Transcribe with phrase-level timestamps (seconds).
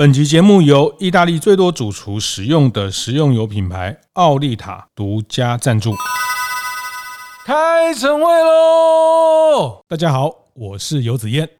[0.00, 5.94] 本集节目由意大利最多主厨使用的食用油品牌奥利塔独家赞助。
[7.44, 9.84] 开晨会喽！
[9.86, 11.59] 大家好，我是游子彦。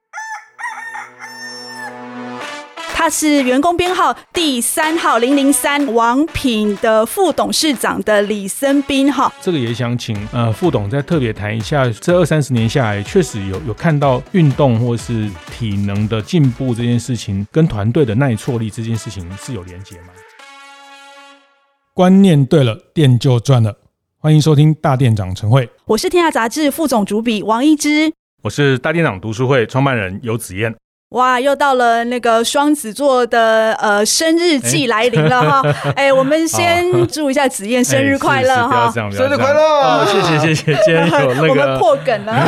[3.03, 20.09] 他是员工编号第三号零零三王品的副董事长的李森斌哈，这个也想请呃副董再特别谈一下，这二三十年下来，确实有有看到运动或是体能的进步这件事情，跟团队的耐挫力这件事情是有连结吗？
[21.95, 23.79] 观念对了，店就赚了。
[24.19, 30.77] 欢迎收听大店长晨会，我是天下杂志副总主笔王一之，我是大店长读书会创办人游子彦。
[31.11, 35.61] 哇，又到了那个双子座的呃生日季来临了哈！
[35.97, 38.89] 哎、欸欸，我们先祝一下子燕 生日快乐哈！
[38.93, 39.61] 生日快乐！
[39.61, 42.47] 哦，谢谢谢谢，今天有那个 我们破梗了，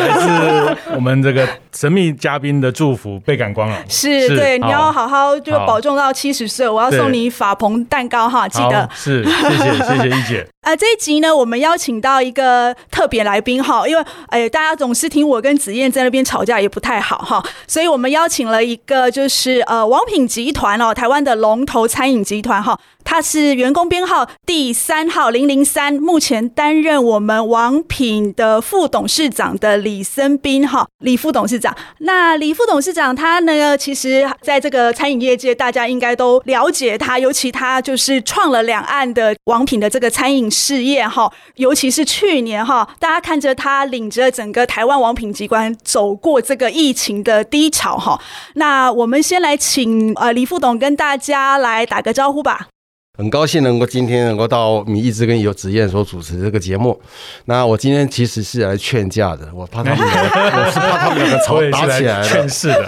[0.78, 1.44] 是我们这个
[1.76, 3.76] 神秘嘉宾的祝福倍感光了。
[3.88, 8.88] 是，对，你要好好就保重到七十岁，我要送你法鹏蛋糕哈，记得。
[8.94, 10.46] 是，谢谢 谢谢一姐。
[10.62, 22.78] 啊、呃，这一集呢，我们邀请到一个特别来宾哈，因为哎，大家总是听我跟子燕在那边吵架也不太好哈，所以我们邀请了一个就是呃王品集团哦，台湾的龙头餐饮集团哈。
[23.04, 31.61] 他是员工编号第三号零零三，目前担任我们王品的副董事长的李森斌哈，李副董事长。
[31.98, 48.20] 那李副董事长他呢，其实在这个餐饮业界，大家应该都了解他，尤其他就是创了两岸的王品的这个餐饮事业哈，尤其是去年哈，大家看着他领着整个台湾王品集团走过这个疫情的低潮哈。
[48.54, 52.68] 那我们先来请呃李副董跟大家来打个招呼吧。
[53.18, 56.98] 很高兴能够今天能够到米一直跟游子燕所主持这个节目。
[57.44, 62.24] 那我今天其实是来劝架的，我怕他们， 我是怕他们两个吵打起来了。
[62.24, 62.86] 劝世的，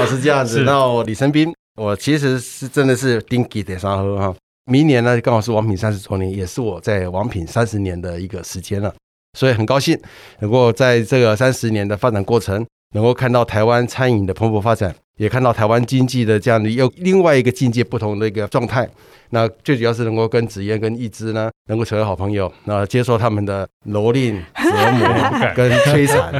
[0.00, 0.62] 我是 这样子。
[0.62, 4.34] 那我李生斌，我其实是真的是丁给得沙喝哈。
[4.68, 8.92] 明年呢刚好是王品三十周年，也是我在王品三十年的一个时间了，
[9.38, 9.96] 所以很高兴
[10.40, 14.92] 能够在这个三十年的发展过程，能够看到台湾餐饮的蓬勃发展。
[15.16, 18.88] 也看到台湾经济的这样的又另外一个境界不同的一个状态，
[19.30, 25.08] 那最主要是能够跟子燕跟一之呢，能够成为好朋友，那接受他们的蹂躏、 折磨
[25.54, 26.32] 跟摧残，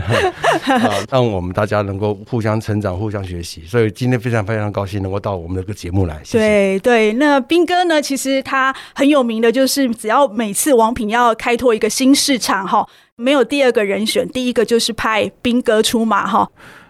[0.78, 3.62] 啊，让我们大家能够互相成长、互相学习。
[3.66, 6.20] 所以今天非常非常高兴能够到我们这个节目来。
[6.22, 6.38] 谢谢。
[6.38, 16.48] 对对，那斌哥呢，其实他很有名的就是，只要每次王品要开拓一个新市场哈，没有第二个人选，第一个就是派斌哥出马哈。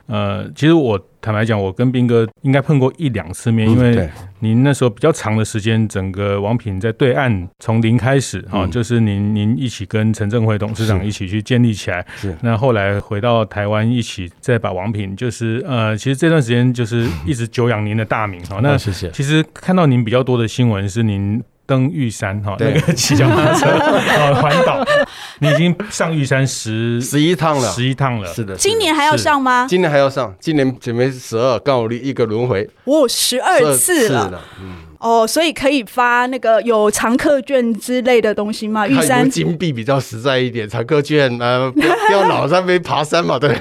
[0.09, 18.60] 呃，其实我坦白讲，我跟斌哥应该碰过一两次面，因为您那时候比较长的时间，整个王品在对岸从零开始啊，就是您您一起跟陈正辉董事长一起去建立起来，是那后来回到台湾一起再把王品，就是呃，其实这段时间就是一直久仰您的大名啊。
[18.62, 19.10] 那谢谢。
[19.10, 21.43] 其实看到您比较多的新闻是您。
[21.69, 24.84] 登玉山哈，那个骑脚踏车啊， 环岛，
[25.41, 29.67] 你已经上玉山十十一趟了，十一趟了，是的，今年还要上吗？
[29.69, 34.77] 今年还要上，今年准备十二，刚好一个轮回，我，十二次了，嗯。
[34.99, 38.87] 哦，所以可以发那个有常客券之类的东西吗？
[38.87, 41.81] 玉山金币比较实在一点，常客券呃， 不
[42.12, 43.56] 要老在那边爬山嘛， 对，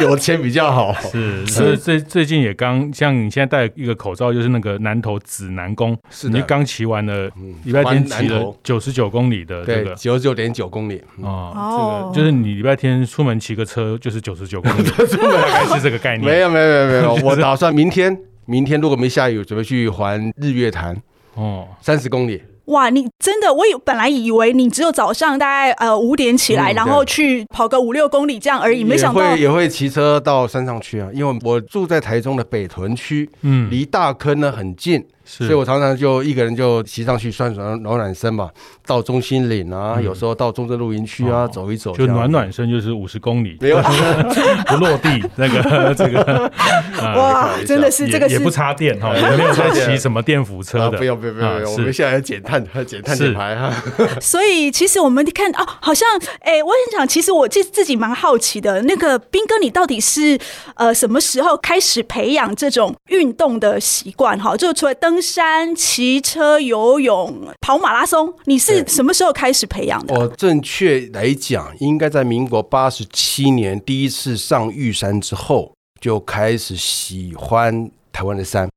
[0.00, 0.92] 有钱比较好。
[0.92, 7.30] 是是，最最近也刚像你现在戴一个口罩，就是那个南投指南宫，是你刚骑完了，
[7.64, 14.84] 礼拜天骑了九十九公里的这个九十九点九公里哦，这个就是你礼拜天出门骑个车就是九十九公里，
[15.74, 16.30] 是这个概念。
[16.30, 18.16] 没有没有没有没有，我打算明天。
[18.50, 21.00] 明天如果没下雨，准备去环日月潭
[21.36, 22.42] 哦，三十公里。
[22.64, 35.06] 哇，你真的，我以本来以为你只有早上大概呃五点起来，嗯、然后去跑个五六公里这样而已，没想到也会也会骑车到山上去啊，因为我住在台中的北屯区，嗯，离大坑呢很近。
[35.38, 38.50] 所以我常常就一个人就骑上去算暖暖暖身嘛，
[38.86, 43.80] 到中心岭啊，嗯、有时候到中正露营区啊、哦、走一走，就暖暖身就是五十公里，没有。
[44.66, 46.50] 不落地那个 这个。
[46.98, 53.72] 哇，真的是这个是也不插电哈， 也没有在骑什么电辅车的，不用不用不用，我们现在要减碳减碳减排哈。
[54.20, 56.08] 所以其实我们看哦，好像
[56.40, 60.38] 哎、欸，我很想，其实我自自己蛮好奇的，那个斌哥，你到底是
[60.74, 64.56] 呃什么时候开始培养这种运动的习惯哈？
[64.56, 70.14] 就除了登山、骑车、游泳、跑马拉松，你是什么时候开始培养的？
[70.14, 78.68] 我正确来讲，应该在民国八十七年第一次上玉山之后，就开始喜欢台湾的山。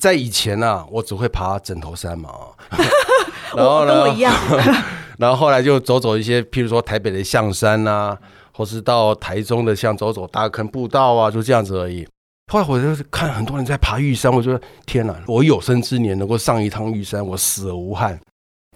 [0.00, 2.30] 在以前呢、啊，我只会爬枕头山嘛，
[3.56, 4.34] 然后呢，跟我一样。
[5.18, 8.18] 然后后来就走走一些，譬如说台北的象山啊，
[8.52, 12.06] 或是到台中的像走走大坑步道啊，就这样子而已。
[12.52, 18.18] 后来我就是看很多人在爬玉山，我说天哪，我有生之年能够上一趟玉山，我死而无憾。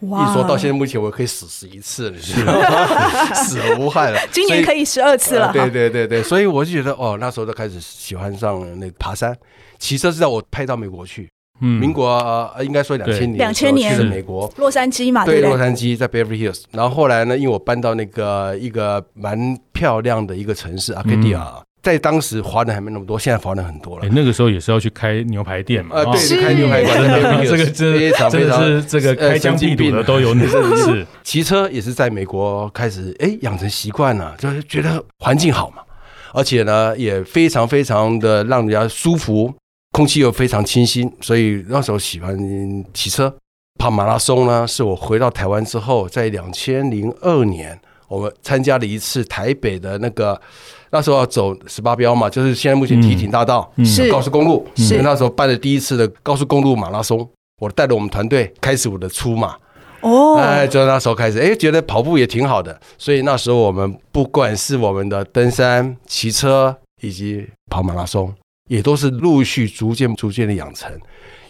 [0.09, 0.29] 哇！
[0.29, 2.33] 一说到现在目前，我可以死十一次了，是
[3.37, 4.19] 死而无憾了。
[4.33, 5.49] 今年可以十二次了。
[5.49, 5.53] 呃。
[5.53, 9.37] 对对对对，所以我就觉得哦，那时候就开始喜欢上那爬山，
[9.79, 11.29] 骑车是在我派到美国去。
[11.61, 16.63] 嗯，民国呃，应该说两千年，两千年去了美国洛杉矶嘛，对，洛杉矶在 Beverly Hills。
[16.73, 24.09] 然后后来呢，因为我搬到那个一个蛮漂亮的一个城市阿卡迪亚，在当时华人还没那么多，现在华人很多了。
[24.13, 35.83] 那个时候也是要去开牛排店嘛，呃，对，开牛排店，这个真非常非常是这个开疆辟土的 都有，你是骑车也是在美国开始哎养成习惯了，就是觉得环境好嘛，
[36.33, 39.55] 而且呢也非常非常的让人家舒服。
[39.93, 42.39] 空气又非常清新，所以那时候喜欢
[42.95, 43.35] 骑车。
[43.77, 47.77] 跑马拉松呢，是我回到台湾之后，在两千零二年，
[48.07, 50.41] 我们参加了一次台北的那个，
[50.91, 54.11] 那时候要走十八标嘛，就是现在目前堤顶大道是。
[54.11, 55.01] 高速公路，是。
[55.03, 57.29] 那时候办的第一次的高速公路马拉松，
[57.61, 59.57] 我带着我们团队开始我的出马。
[60.01, 68.33] 哦，哎，就那时候开始，哎，觉得跑步也挺好的，所以那时候我们不管是我们的登山、骑车以及跑马拉松。
[68.69, 70.89] 也都是陆续逐渐逐渐的养成，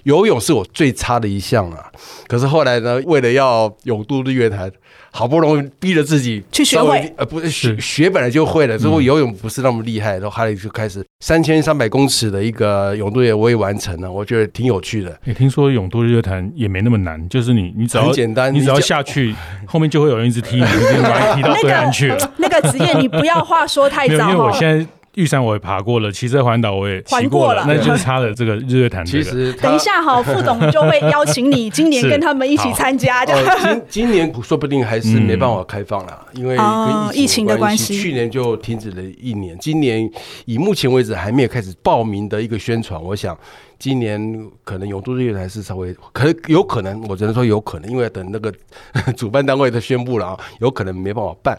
[0.05, 1.87] 游泳是我最差的一项啊。
[2.27, 4.71] 可是后来呢，为了要永渡日月潭，
[5.11, 15.19] 好不容易逼着自己去学会，呃，不是学学本来就会了，之后游泳不是那么厉害，然后后来就开始三千三百公尺的一个泳渡也我也完成了，我觉得挺有趣的。
[15.25, 19.35] 你听说永渡日月潭也没那么难，就是你你只要很简单，你只要下去，
[19.67, 22.17] 后面就会有人一直踢你，就把你踢到对岸去了。
[22.39, 24.87] 那个职业，你不要话说太早，因为我现在。
[25.21, 29.05] 玉山我也爬过了，骑车环岛我也骑过了，那就是差了这个日月潭。
[29.05, 33.25] 其实等一下哈，副总就会邀请你 今年跟他们一起参加。
[33.27, 39.57] 今今年说不定还是没办法开放了，因为跟疫情的关系，去年就停止了一年。
[39.59, 40.11] 今年
[40.47, 43.37] 以目前为止还没有开始报名的一个宣传，我想
[43.79, 48.51] 今年可能永渡日月潭是稍微可能有可能，我只能说有可能，因为等那个
[49.17, 51.59] 主办单位的宣布了啊，有可能没办法办，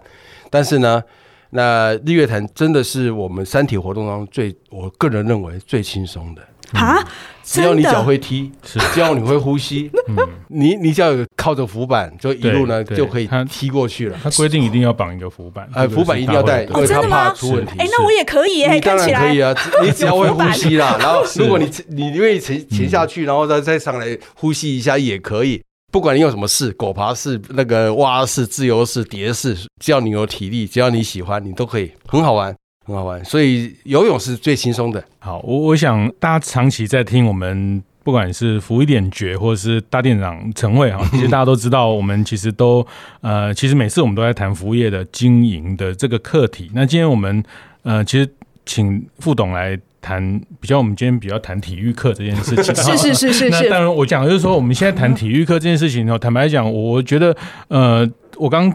[0.49, 1.03] 但是呢。
[1.51, 6.41] 那日月潭真的是我们山体活动当中最，我个人认为最轻松的
[6.73, 7.05] 啊！
[7.43, 10.15] 只要你脚会踢，是只要你会呼吸， 嗯，
[10.47, 14.17] 你你只要有靠着浮板，就一路呢就可以踢过去了。
[14.23, 17.73] 他规定一定要绑一个浮板，哎，浮板一定要带，因为他怕出问题。
[17.77, 19.53] 哎，那我也可以，哎，当然可以啊，
[19.83, 20.95] 你只要会呼吸啦。
[20.97, 25.61] 然后如果你你愿意沉潜下去，然后再再上来呼吸一下也可以。
[25.91, 32.55] 不管你有什么事，狗爬式、那个蛙式、自由式、蝶式，只要你有体力，只要你喜欢，你都可以，很好玩，
[32.85, 33.23] 很好玩。
[33.25, 35.03] 所以游泳是最轻松的。
[35.19, 42.87] 好，我我想大家长期在听我们，不管是福一点绝，或者是大店长陈慧哈， 其实大家都知道，我们其实都
[43.19, 46.71] 呃，其实每次我们都在谈服务业的经营的这个课题。
[46.73, 47.43] 那今天我们
[47.83, 48.29] 呃，其实
[48.65, 49.77] 请副董来。
[50.01, 52.73] 谈比较，我们今天比较谈体育课这件事情。
[52.75, 53.49] 是是是是是。
[53.49, 57.35] 那当然，我讲的就是说，我们现在谈体育课这件事情呢，坦白讲，我觉得，
[57.67, 58.73] 呃，我刚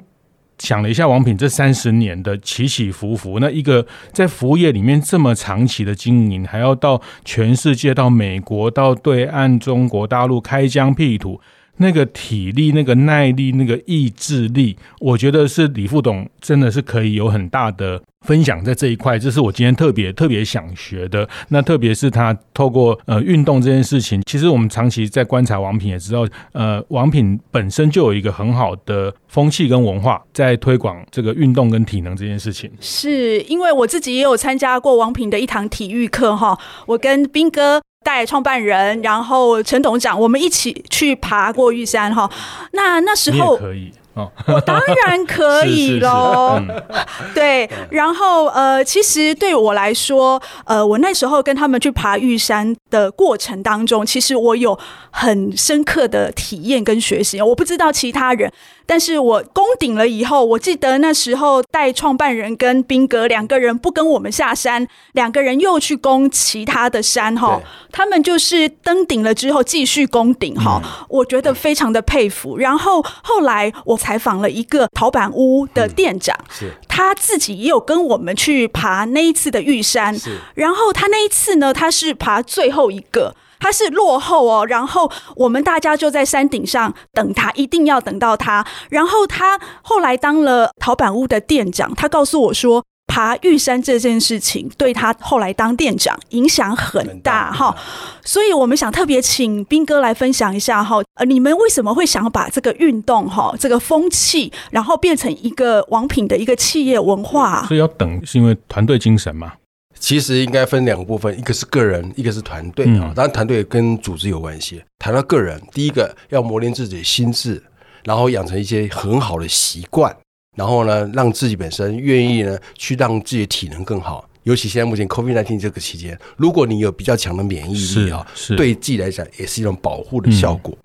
[0.58, 11.40] 想了一下，王品这三十年的起起伏伏，那一个在服务业里面这么长期的经营，还要到全世界，到美国，到对岸中国大陆开疆辟土。
[11.78, 21.28] 那个体力、那个耐力、那个意志力，我觉得是李副董真的是可以有很大的分享在这一块，这是我今天特别特别想学的。
[21.48, 32.70] 那特别是他透过呃运动这件事情，其实我们长期在观察王品也知道，呃，王品本身就有一个很好的风气跟文化，在推广这个运动跟体能这件事情。
[32.80, 37.82] 是因为我自己也有参加过王品的一堂体育课哈，我跟斌哥。
[38.06, 42.30] 带创办人，然后陈董事长，我们一起去爬过玉山哈。
[42.70, 46.54] 那那时候可以哦， 我当然可以喽。
[46.60, 46.82] 嗯、
[47.34, 54.78] 对，然后呃，其实对我来说，呃，我那时候跟他们去爬玉山的过程当中，其实我有
[55.10, 57.42] 很深刻的体验跟学习。
[57.42, 58.52] 我不知道其他人。
[58.86, 67.60] 但是我攻顶了以后，我记得那时候带创办人跟彬哥两个人不跟我们下山，两个人又去攻其他的山哈。
[67.90, 72.56] 他们就是登顶了之后继续攻顶哈，我觉得非常的佩服。
[72.58, 80.16] 然后后来我采访了一个陶板屋的店长，是他自己也有跟我们去爬那一次的玉山，
[80.54, 83.34] 然后他那一次呢，他是爬最后一个。
[83.58, 88.64] 他是落后哦，然后我们大家就在山顶上等他，一定要等到他。
[88.90, 97.74] 然后他后来当了陶板屋的店长，他告诉我说，爬玉山这件事情对他后来当店长影响很大哈。
[98.22, 107.64] 所以我们想特别请斌哥来分享一下哈，呃，你们为什么会想要把这个运动哈，这个风气，然后变成一个王品的一个企业文化？
[107.66, 109.52] 所以要等是因为团队精神嘛。
[109.98, 113.12] 其实应该分两个部分，一个是个人，一个是团队啊。
[113.14, 114.82] 当然，团队跟组织有关系。
[114.98, 117.62] 谈到个人，第一个要磨练自己的心智，
[118.04, 120.14] 然后养成一些很好的习惯，
[120.56, 124.28] 然后呢，让自己本身愿意呢去让自己的体能更好。
[124.44, 128.24] 尤其现在目前 COVID-19 这个期间，如果你有比较强的免疫力啊，
[128.56, 130.76] 对自己来讲也是一种保护的效果。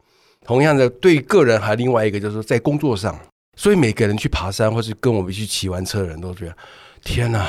[0.44, 3.16] 同样的，对个人还有另外一个就是说在工作上，
[3.56, 6.56] 所以每个人去爬山或是跟我们去骑完车的人都觉得，
[7.04, 7.48] 天哪，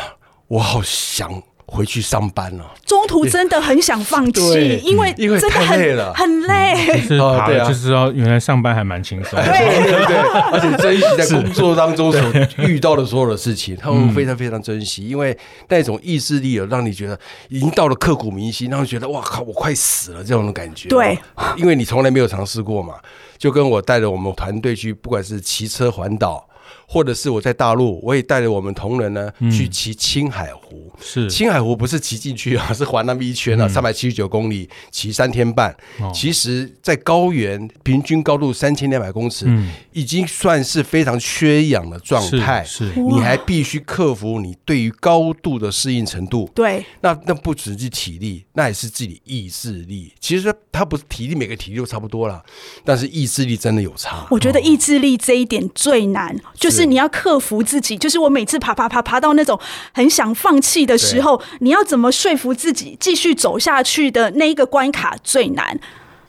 [0.49, 1.43] 我好想。
[1.67, 7.01] 回去上班了，中途真的很想放弃，因为真的很累了，很累。
[7.01, 9.83] 是爬了就知道原来上班还蛮轻松， 对。
[9.83, 10.17] 对对，
[10.53, 12.21] 而且珍惜在工作当中所
[12.59, 15.37] 遇到的所有的事情，他们非常非常珍惜，因为
[15.69, 20.89] 那种意志力有让你觉得已经到了刻骨铭心，然后觉得哇靠，我快死了这种的感觉。
[20.89, 21.19] 对，
[21.57, 22.95] 因为你从来没有尝试过嘛，
[23.39, 26.47] 就跟我带着我们团队去，不管是骑车环岛。
[26.93, 30.93] 或者是我在大陆，我也带着我们同仁呢去骑青海湖。
[31.01, 35.75] 是青海湖不是骑进去啊， 是环那么一圈啊，三百七十九公里，骑三天半。
[36.13, 39.47] 其实，在高原平均高度三千两百公尺，
[39.93, 42.63] 已经算是非常缺氧的状态。
[42.63, 46.51] 是，你还必须克服你对于高度的适应程度。
[46.55, 50.13] 对，那那不只是体力，那也是自己意志力。
[50.21, 52.45] 其实它不是体力，每个体力都差不多了，
[52.85, 54.27] 但是意志力真的有差。
[54.31, 56.82] 我觉得意志力这一点最难，就是。
[56.83, 59.59] 是你要克服自己，就是我每次爬爬爬爬到那种
[59.95, 65.79] 很想放弃的时候，你要怎么说服自己继续走下去的那一个关卡最难。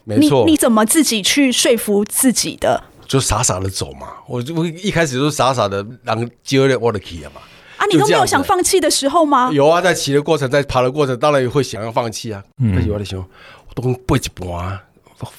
[0.04, 2.84] 没错，你你怎么自己去说服自己的？
[3.08, 7.42] 就傻傻的走嘛，我就一开始就傻傻的让接了我的 key 嘛。
[7.78, 9.50] 啊，你都没有想放弃的时候吗？
[9.52, 12.42] 有啊，在骑的过程，在爬的过程，当然也会想要放弃啊。
[12.60, 13.24] 嗯，有的时候
[13.68, 14.80] 我都背一半，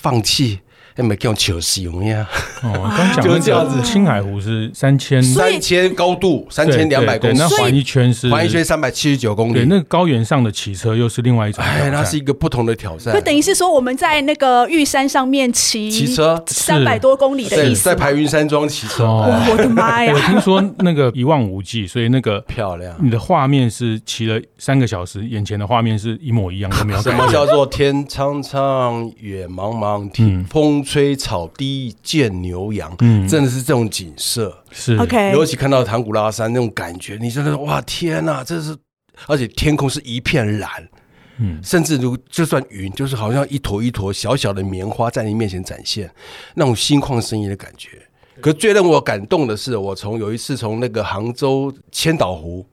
[0.00, 0.61] 放弃。
[0.97, 2.27] 那没叫球戏用呀？
[2.63, 9.55] 哦，刚讲的这样子，青海湖是三千 三千高度三千两百公里，那环一圈是环一圈三百七十九公里。
[9.55, 13.13] 对，那个高原上的骑车又是另外一种，哎，那是一个不同的挑战。
[13.13, 19.05] 就等于是说，我们在那个玉山上面骑骑车三百多公里的意思，在排云山庄骑车。
[19.05, 20.13] 我的妈呀！
[20.15, 27.03] 我听说那个一望无际，所以那个漂亮，你的画面是骑了三个小时，眼前的画面是一模一样都没有。
[27.03, 31.97] 什么叫做天苍苍，野茫茫，听风吹草低。
[32.03, 35.33] 见牛羊，嗯，真的是这种景色，是 OK。
[35.33, 38.76] 尤其看到唐古拉山那种感觉，你真的哇天哪，这是，
[39.26, 40.71] 而且天空是一片蓝，
[41.38, 46.09] 嗯，甚至如就算云，就是好像一坨一坨小小的棉花在你面前展现，
[46.55, 48.03] 那种心旷神怡的感觉。
[48.41, 52.67] 可最让我感动的是，我从有一次从那个杭州千岛湖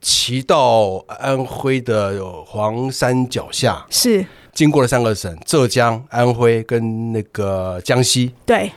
[0.00, 4.26] 骑到安徽的黄山脚下，是。
[4.54, 8.32] 经过了三个省：浙江、安徽跟那个江西。
[8.44, 8.70] 对，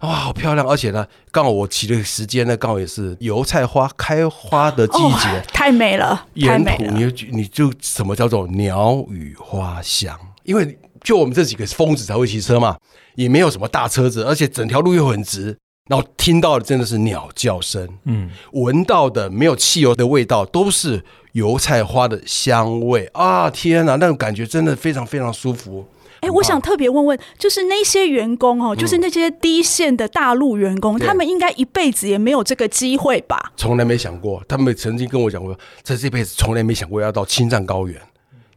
[0.00, 0.66] 哇，好漂亮！
[0.66, 6.26] 而且呢，刚好我骑的时间呢，刚好也是油菜花开花的季节，哦、太美了。
[6.34, 10.18] 沿途你就你就什么叫做鸟语花香？
[10.42, 12.76] 因为就我们这几个疯子才会骑车嘛，
[13.14, 15.56] 也没有什么大车子，而且整条路又很直。
[15.88, 23.50] 然后听到的真的是鸟叫声，嗯，闻到的没有汽油的味道，都是油菜花的香味啊！
[23.50, 25.88] 天哪，那种感觉真的非常非常舒服。
[26.20, 33.52] 哎、欸，我想特别问问，就是那些员工哦，就是那些第一线的大陆员工，嗯、他们应该一辈子也没有这个机会吧？
[33.56, 38.00] 从来没想过，他们曾经跟我讲过，在这辈子从来没想过要到青藏高原，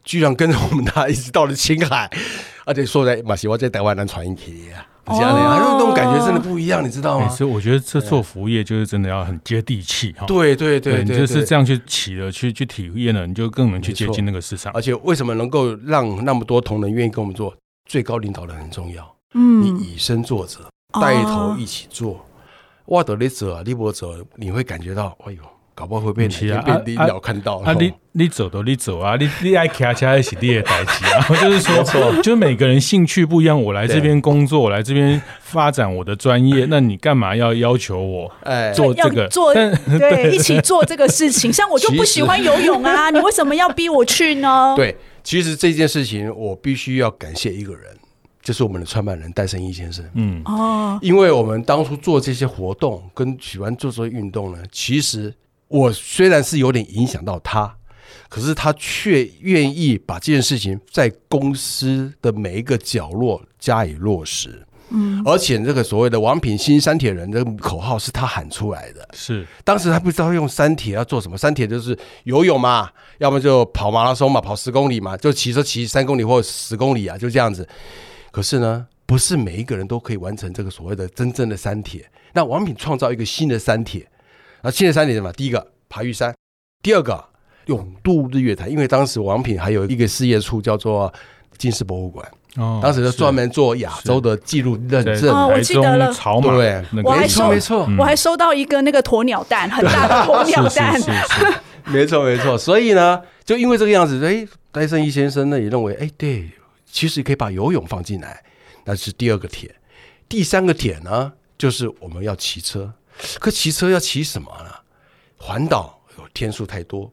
[0.03, 2.11] 居然跟着我们他一直到了青海，
[2.65, 4.85] 而且说在马西我在台湾南传一起啊。
[5.07, 7.27] 这样的，还有那种感觉真的不一样，你知道吗？
[7.27, 10.25] 所以我觉得这做服务业就是真的要很接地气哈。
[10.25, 14.71] 对对对，你，就是这样去起了，去去体验了，你就更能去接近那个市场。
[14.73, 17.53] 而且为什么能够让那么多同仁愿意跟我们做？
[17.85, 19.15] 最高领导人很重要。
[19.33, 20.61] 嗯，你以身作则，
[21.01, 22.25] 带头一起做。
[22.85, 25.39] 哇，得你走啊，你不走，你会感觉到，哎呦。
[25.75, 27.73] 搞不好会被其他被领导看到啊！
[27.79, 29.15] 你你走都你走啊！
[29.19, 31.25] 你你爱骑车是你的代志啊！
[31.41, 33.59] 就是说，就是每个人兴趣不一样。
[33.59, 41.51] 我来这边工作，我来这边发展我的专业， 那你干嘛要要求我哎做这个做 对一起做这个事情？
[41.51, 44.75] 像我就不喜欢游泳啊，你为什么要逼我去呢？
[44.77, 47.83] 对，其实这件事情我必须要感谢一个人，
[48.43, 50.05] 就是我们的创办人戴胜义先生。
[50.13, 55.33] 嗯哦，因为我们当初做这些活动跟喜欢做这些运动呢，其实。
[55.73, 57.75] 我虽然是有点影响到他，
[58.29, 64.63] 可是他却愿意把这件事情在公司的每一个角落加以落实。
[64.89, 69.09] 嗯，而且这个所谓的“王品新三铁人”的口号是他喊出来的。
[69.13, 77.67] 是，当时他不知道用三铁要做什么，三铁就是游泳嘛，要么就跑马拉松嘛，跑十公里嘛，就骑车骑三公里或十公里啊，就这样子。
[78.29, 82.07] 可是呢，不是每一个人都可以完成这个所谓的真正的三铁。
[82.33, 84.07] 那王品创造一个新的三铁。
[84.63, 85.31] 那现在三点什么？
[85.33, 86.33] 第一个爬玉山，
[86.81, 87.23] 第二个
[87.65, 91.13] 永渡日月潭，因为当时王品还有一个事业处叫做
[91.57, 92.25] 金氏博物馆。
[92.55, 95.29] 哦，当时就专门做亚洲的记录认证。
[95.35, 101.01] 哦，我记得了，草马对，我还收没错，我还收到一个那个鸵鸟蛋，很大的鸵鸟蛋。
[101.85, 106.49] 没错没错，所以呢，就因为这个样子，哎，戴胜一先生呢也认为，哎，对，
[106.89, 108.41] 其实可以把游泳放进来，
[108.85, 109.73] 那是第二个点。
[110.29, 112.93] 第三个点呢，就是我们要骑车，
[113.39, 114.69] 可骑车要骑什么呢？
[115.37, 117.11] 环岛有天数太多，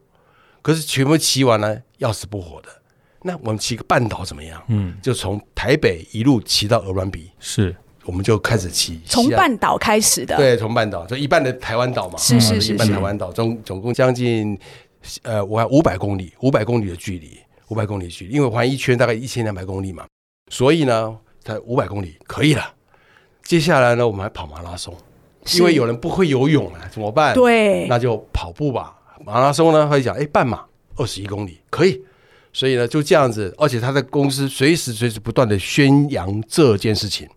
[0.62, 2.68] 可是全部骑完了要死不活的。
[3.22, 4.62] 那我们骑个半岛怎么样？
[4.68, 9.00] 嗯，就从台北一路骑到鹅銮鼻，是，我们就开始骑。
[9.04, 14.58] 从半岛开始的，对，从半岛就一半的台湾岛嘛，是是是，一半台湾岛，总总共将近
[15.22, 17.38] 呃，我还五百公里，五百公里的距离，
[17.68, 20.06] 五百公里的距离，因为环一圈大概一千两百公里嘛，
[20.50, 22.74] 所以呢，才五百公里可以了。
[23.42, 24.96] 接下来呢，我们还跑马拉松，
[25.56, 27.34] 因为有人不会游泳啊，怎么办？
[27.34, 28.94] 对，那就跑步吧。
[29.24, 30.64] 马拉松呢，会讲，哎，半马
[30.96, 32.00] 二十一公里可以。
[32.52, 37.28] 所以呢，就这样子，而且他的公司随时随地不断的宣扬这件事情，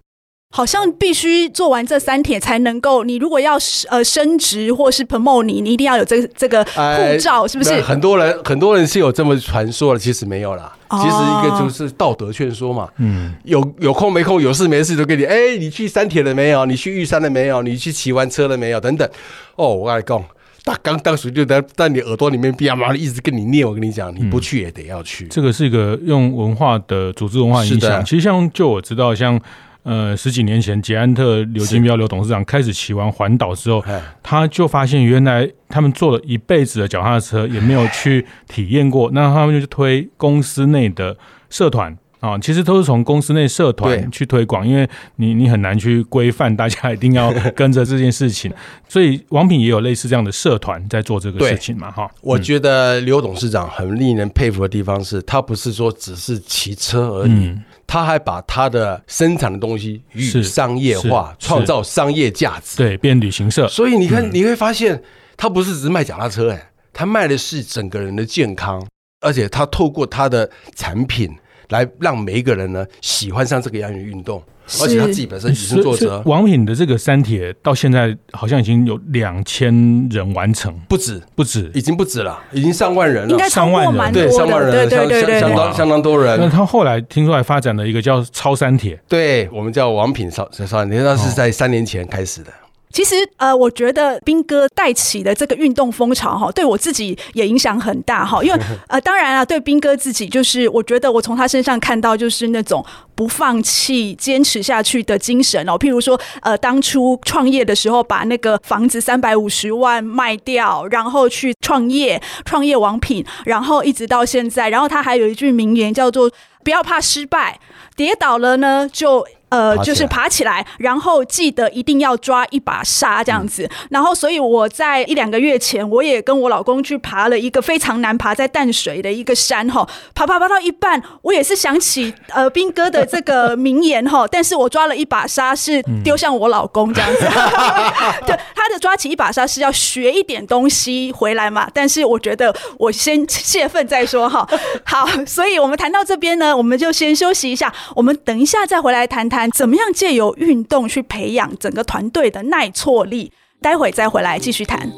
[0.55, 3.03] 好像必须做完这三铁才能够。
[3.03, 3.57] 你如果要
[3.89, 7.81] 呃升职或是 promote 你，你一定要有这这个护照，是不是？
[7.81, 10.71] 很多人很多人是有这么传说的，其实没有啦。
[10.91, 12.87] 其实一个就是道德劝说嘛。
[12.99, 15.23] 嗯，有有空没空，有事没事都给你。
[15.23, 16.67] 哎，你去三铁了没有？
[16.67, 17.63] 你去玉山了没有？
[17.63, 18.79] 你去骑完车了没有？
[18.79, 19.09] 等等。
[19.55, 20.23] 哦，我跟你讲。
[20.65, 25.27] 大刚当时就在在你耳朵里面啪啪一直跟你念，我跟你讲，你不去也得要去。
[25.27, 28.05] 这个是一个用文化的组织文化影响。
[28.05, 29.37] 其实像就我知道，像
[29.83, 33.83] 呃十几年前捷安特刘金彪刘董事长开始骑完环岛之后，
[34.21, 39.11] 他就发现原来他们坐了一辈子的脚踏车，也没有去体验过。
[39.11, 41.15] 那他们就去推公司内的
[41.49, 41.97] 社团。
[42.23, 44.87] 啊，其实都是从公司内社团去推广，因为
[45.17, 48.49] 你你很难去规范大家一定要跟着这件事情，
[48.87, 51.91] 所以王品也有类似这样的社团在做这个事情嘛。
[51.91, 57.53] 哈，我觉得刘董事长很令人佩服的地方是，他不是说只是骑车而已，
[57.85, 63.67] 他还把他的生产的东西与商业化，创造商业价值，对，变旅行社。
[63.67, 65.01] 所以你看，你会发现
[65.37, 68.85] 他不是只是卖脚踏车，哎，他卖的是整个人的健康，
[69.21, 71.35] 而且他透过他的产品。
[71.69, 74.41] 来让每一个人呢喜欢上这个样的运动，
[74.81, 76.21] 而且他自己本身以身作则。
[76.25, 79.73] 王品的这个三铁到现在好像已经有两千
[80.09, 81.21] 人完成，不止。
[81.35, 86.39] 不止，已经不止了，已经上万人了，应该超过蛮多的，对，上万人，对对对对，相当相当多人。
[86.39, 92.51] 那他后来听说还发展了一个叫超三铁，对我们叫王品超超三铁，那是在三年前开始的。
[92.93, 98.43] 其实，呃，我觉得兵哥带起的这个运动风潮，哈，对我自己也影响很大，哈。
[98.43, 105.73] 因为， 呃，当然啊，对兵哥自己，就是我觉得我从他身上看到，就是那种不放弃、坚持下去的精神哦。
[105.77, 114.69] 譬如说，呃，当初创业的时候，把那个房子三百五十万卖掉，然后去创业，创业王品，然后一直到现在。
[114.69, 116.31] 然后他还有一句名言叫做
[116.63, 117.59] “不要怕失败，
[117.95, 119.25] 跌倒了呢就”。
[119.53, 123.69] 呃，就是爬起来，然后记得一定要抓一把沙这样子。
[123.91, 129.87] 然后，所以我在一两个月前，我也跟我老公去爬了一个非常难爬在淡水的一个山哈。
[130.15, 137.21] 爬爬爬到一半，我也是想起呃兵哥的这个名言哈， 但是我抓了一把沙是丢向我老公这样子。
[138.25, 141.69] 对，他的抓起一把沙是要学一点东西回来嘛。
[141.71, 144.47] 但是我觉得我先泄愤再说哈。
[144.83, 149.42] 好，所以我们谈到这边呢，我们就先休息一下，我们等一下再回来谈谈。
[149.51, 153.31] 怎么样借由运动去培养整个团队的耐挫力？
[153.61, 154.91] 待会再回来继续谈。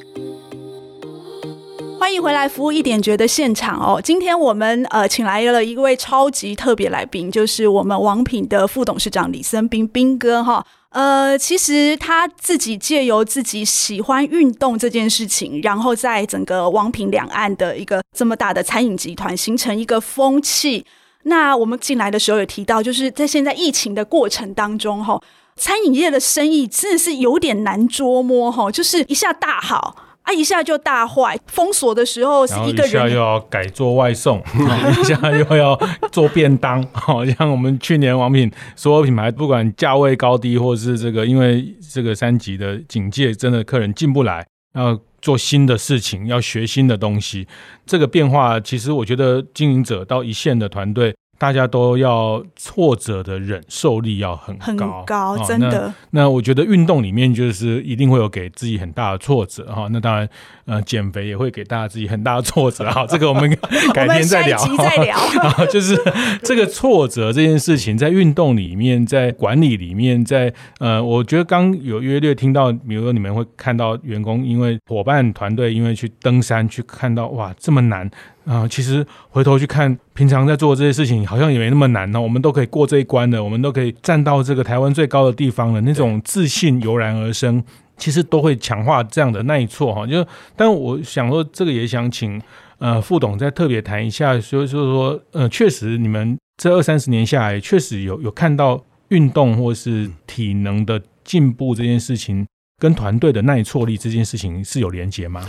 [1.99, 3.99] 欢迎回来，服务一点觉的现场哦。
[4.03, 10.65] 今天我们呃请来了一位超级特别来宾，就是我们王品的副董事长李森斌斌哥哈。
[10.89, 20.85] 呃，其实他自己借由自己喜欢运动这件事情，然后在整个王品两岸的一个这么大的餐饮集团形成一个风气。
[21.27, 25.19] 那我们进来的时候有提到，就是在现在疫情的过程当中，哈，
[25.55, 31.35] 餐饮业的生意真的是有点难捉摸，哈，就是一下大好啊，一下就大坏。
[31.47, 34.39] 封锁的时候是一个人，一下又要改做外送，
[35.01, 35.75] 一下又要
[36.11, 45.01] 做便当， 好像我们去年王品所有品牌，不管价位高低，或是这个因为这个三级的警戒，真的客人进不来，然后。
[45.25, 47.47] 做新的事情，要学新的东西，
[47.83, 55.93] 这个变化其实我觉得经营者到一线的团队大家都要挫折的忍受力要很高，很高，真的。
[56.11, 59.87] 那，那我觉得运动里面就是一定会有给自己很大的挫折哈。
[59.91, 60.29] 那当然，
[60.65, 63.05] 呃，减肥也会给大家自己很大的挫折 哈。
[63.05, 63.49] 这个我们
[63.93, 65.17] 改天再聊，再聊。
[65.69, 65.95] 就是
[66.41, 78.09] 这个挫折这件事情，在运动里面，在管理里面，在呃，我觉得刚有约略听到，比如说你们会看到员工因为伙伴团队因为去登山去看到哇这么难。
[78.45, 82.21] 啊、其实回头去看，平常在做这些事情，好像也没那么难呢。
[82.21, 87.63] 我们都可以过这一关的，我们都可以站到这个台湾最高的地方的那种自信油然而生，
[87.97, 90.05] 其实都会强化这样的耐挫哈。
[90.05, 92.39] 就，但我想说，这个也想请
[92.77, 102.45] 呃副董再特别谈一下，所以就是说，呃，确实你们这二三十年下来，确实有有看到运动或是体能的进步这件事情，
[102.79, 105.41] 跟团队的耐挫力这件事情是有连结吗？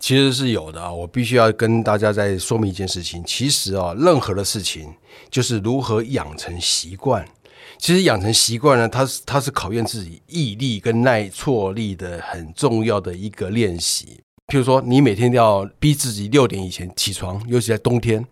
[0.00, 3.22] 其实是有的啊，我必须要跟大家再说明一件事情。
[3.26, 4.94] 其实啊，任何的事情
[5.30, 7.26] 就是如何养成习惯。
[7.78, 14.20] 其实养成习惯呢，它是它是考验自己毅力跟耐挫力的很重要的一个练习。
[14.48, 18.24] 譬如说，你每天都要逼自己六点以前起床，尤其在冬天，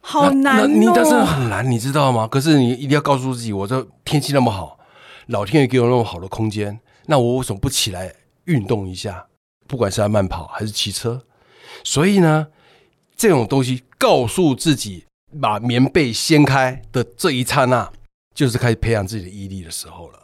[0.00, 0.66] 好难哦。
[0.66, 2.28] 你但是很难，你知道吗？
[2.28, 4.78] 可是你一定要告诉自己，我这天气那么好，
[5.26, 9.26] 老天爷给我那么好的空间，那我为什么不起来运动一下？
[9.70, 11.22] 不管是要慢跑还是骑车，
[11.84, 12.48] 所以呢，
[13.16, 15.04] 这种东西告诉自己
[15.40, 17.88] 把棉被掀开的这一刹那，
[18.34, 20.18] 就是开始培养自己的毅力的时候了。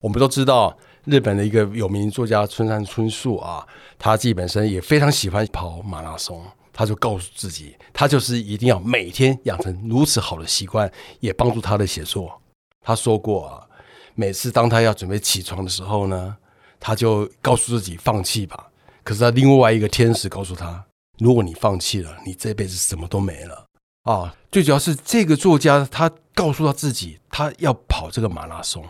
[0.00, 3.66] 我们都知道，日本的一个有名作家村上春树啊，
[3.98, 12.38] 他自己本身也非常喜欢跑马拉松，他就告诉自己，他就是一定要每天养成如此好的习惯，也帮助他的写作。
[12.82, 13.66] 他说过啊，
[14.14, 16.36] 每次当他要准备起床的时候呢，
[16.78, 18.68] 他就告诉自己放弃吧。
[19.04, 20.84] 可是他另外一个天使告诉他
[21.20, 23.66] ：“如果你放弃了，你这辈子什么都没了
[24.04, 28.82] 啊！”最主要是这个作家，他告诉他自己，他要跑这个马拉松，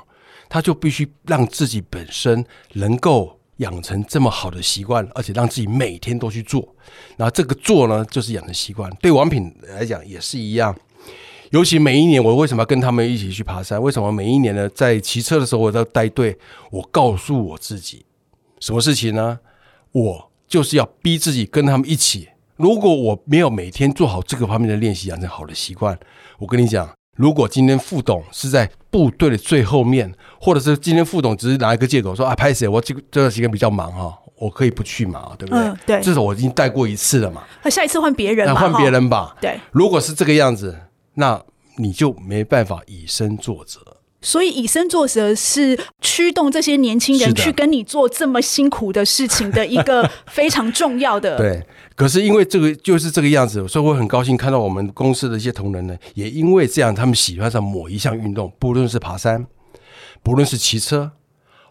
[0.48, 6.66] 他就必须让自己本身能够养成这么好的习惯，而且让自己每天都去做。
[7.16, 8.90] 那这个做呢，就是养成习惯。
[9.02, 10.74] 对王品来讲也是一样。
[11.50, 13.80] 尤其每一年，我为什么要跟他们一起去爬山？
[13.80, 16.36] 为什么每一年呢，在骑车的时候我都带队？
[16.70, 18.04] 我告诉我自己，
[18.60, 19.38] 什么事情呢？
[19.94, 22.28] 我就是要逼自己跟他们一起。
[22.56, 25.96] 如果我没有每天做好这个方面的练习，养成好的习惯，
[26.38, 35.62] 我跟你讲，如果今天副董是在部队的最后面，或者是今天副董只是拿一个借口说啊，拍谁，我这个这段时间比较忙哈，我可以不去嘛，对不对？
[35.62, 36.00] 嗯，对。
[36.00, 37.44] 至少我已经带过一次了嘛。
[37.62, 39.36] 那下一次换别人，那换别人吧。
[39.40, 39.58] 对。
[39.70, 40.76] 如果是这个样子，
[41.14, 41.40] 那
[41.76, 43.80] 你就没办法以身作则。
[44.24, 51.36] 所以以身作则是驱动这些年轻人去跟你做这么辛苦的事情的一个 非常重要的。
[51.36, 51.62] 对，
[51.94, 59.46] 可是因为这个就是这个样子，所以我很高兴看到我们公司的一些同仁呢，也因为这样，他们喜欢上某一项运动，不论是爬山，
[60.22, 61.12] 不论是骑车，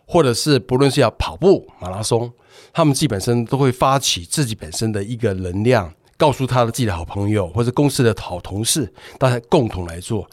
[0.06, 2.32] 或者是不论是要跑步马拉松，
[2.72, 10.30] 他们自己本身都会发起自己本身的一个能量，告诉他的自己的好朋友或者公司的好同事，大家共同来做。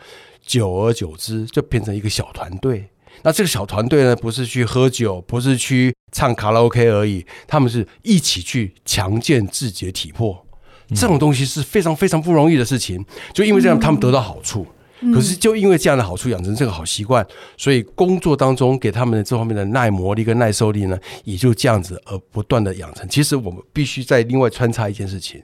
[0.51, 2.89] 久而久之，就变成一个小团队。
[3.23, 10.45] 那这个小团队呢，不是去喝酒，不是去唱卡拉 OK 而已，他们是一起去强健自己的体魄。
[10.89, 13.05] 这种东西是非常非常不容易的事情。
[13.33, 14.67] 就因为这样，他们得到好处。
[15.15, 17.25] 可是就因为这样的好处，养成这个好习惯，
[17.57, 23.09] 所以工作当中给他们的这方面的耐磨力跟耐受力呢，也就这样子而不断的养成。
[23.09, 25.41] 其实我们必须再另外穿插一件事情。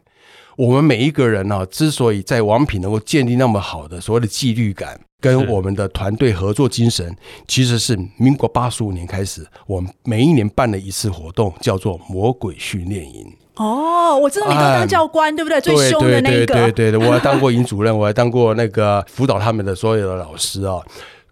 [0.57, 7.15] 我们每一个人呢、啊，之所以在王品能够建立那么好的所谓的纪律感，跟我们的团队合作精神，
[7.47, 13.27] 其实是民国八十五年开始，我们每一年办了一次活动，叫做魔鬼训练营。
[13.57, 15.61] 哦，我知道你都当教官，嗯、对不对？
[15.61, 20.79] 最凶的那个，对对对对，我还当过营主任，我还当过那个辅导他们的所有的老师啊。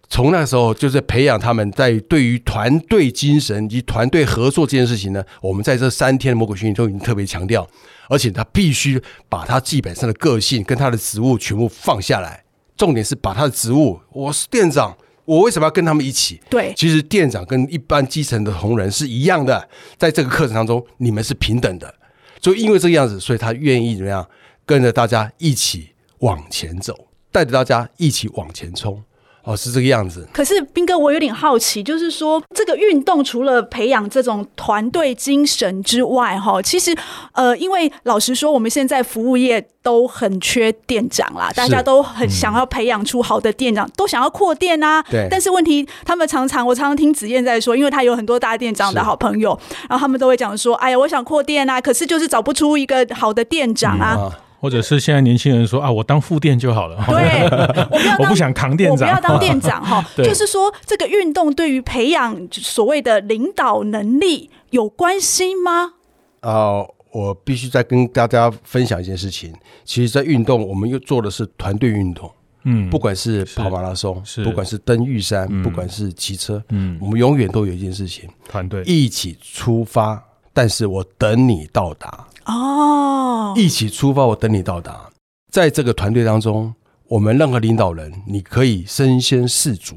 [0.07, 7.67] 从那个时候，就是培养他们在对于团队精神以及团队合作这件事情呢，我们在这三天的魔鬼训练中已经特别强调。
[8.09, 12.43] 而且他必须把他自己本身的个性跟他的职务全部放下来，
[12.77, 13.99] 重点是把他的职务。
[14.11, 16.41] 我是店长，我为什么要跟他们一起？
[16.49, 21.93] 对，其实店长跟一般基层的同仁是一样的，在这个课程当中，你们是平等的。
[22.39, 24.27] 就因为这个样子，所以他愿意怎么样，
[24.65, 25.89] 跟着大家一起
[26.19, 29.03] 往前走，带着大家一起往前冲。
[29.45, 30.27] 哦，是这个样子。
[30.33, 36.95] 可是斌哥，我有点好奇，就是说，这个运动除了培养这种团队精神之外，哈，其实，
[37.33, 45.03] 呃，因为老实说，我们现在服务业都很缺店长啦，大家都很想要培养出好的店长，嗯、都想要扩店啊。
[45.03, 45.27] 对。
[45.29, 54.15] 但是问题，他们常常，我常常听子燕在说，因为他有很多大店长的好朋友，然后他们都会讲说，哎呀，我想扩店啊，可是就是找不出一个好的店长啊。
[54.17, 57.03] 嗯啊或者是现在年轻人说啊，我当副店就好了。
[57.07, 57.43] 对，
[57.91, 60.03] 我不要， 我不想扛店长，我不要当店长哈。
[60.17, 65.93] 就是说，这个运动对于培养所谓的领导能力有关系吗？
[66.41, 69.53] 啊、呃，我必须再跟大家分享一件事情。
[69.83, 72.31] 其实，在运动，我们又做的是团队运动。
[72.67, 80.19] 嗯，不管是跑马拉松，是不管是登玉山，嗯、不管是骑车，嗯，我们永远都有一件事情，团队一起出发。
[80.51, 85.09] 但是我等你到达哦，一起出发，我等你到达。
[85.51, 86.73] 在这个团队当中，
[87.07, 89.95] 我们任何领导人，你可以身先士卒，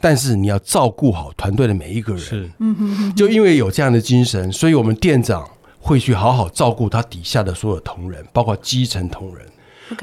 [0.00, 2.22] 但是你要照顾好团队的每一个人。
[2.22, 3.14] 是，嗯哼哼。
[3.14, 5.48] 就因为有这样的精神，所以我们店长
[5.80, 9.46] 会去好好照顾他底下的所有同仁，包括基层同仁。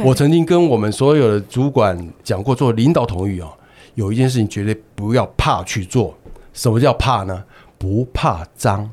[0.04, 3.54] 我曾经跟我们所有的主管讲过，做领导同意哦，
[3.96, 6.18] 有一件事情绝对不要怕去做。
[6.54, 7.44] 什么叫怕呢？
[7.78, 8.90] 不怕脏。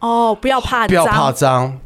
[0.00, 1.78] 哦，不要怕脏，不要怕脏，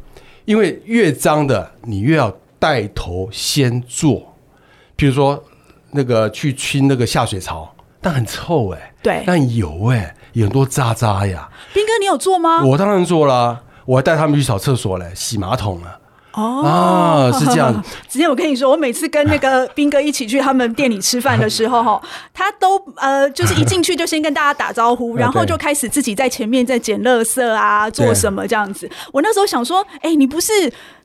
[0.45, 4.33] 因为越脏的，你越要带头先做。
[4.95, 5.43] 比如说，
[5.91, 11.49] 那个去清那个下水槽，但很臭哎、欸，对，但油哎、欸，有很多渣渣呀。
[11.73, 12.63] 斌哥，你有做吗？
[12.63, 15.99] 我当然做了，我还带他们去扫厕所嘞，洗马桶了。
[16.35, 17.81] 哦啊，是这样。
[18.07, 22.01] 子健，我跟你说，我每次跟那个 斌哥一起去他们店里吃饭的时候，哈，
[22.33, 28.89] 他都呃，就是一进去就先跟大家打招呼， 然后就开始自己在前面在捡垃圾啊，做什么这样子。
[29.13, 30.51] 我那时候想说，哎，你不是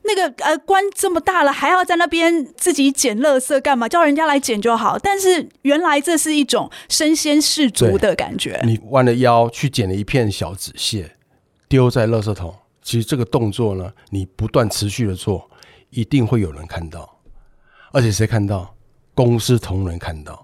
[0.03, 3.87] 那个呃，官这么大了，还要在那边自己捡垃圾干嘛？
[3.87, 4.99] 叫人家来捡就好。
[4.99, 8.59] 但是原来这是一种身先士卒的感觉。
[8.63, 11.15] 你弯了腰去捡了一片小纸屑，
[11.69, 12.55] 丢在垃圾桶。
[12.81, 15.49] 其实这个动作呢，你不断持续的做，
[15.89, 17.09] 一定会有人看到，
[17.91, 18.73] 而且谁看到？
[19.13, 20.43] 公司同仁看到，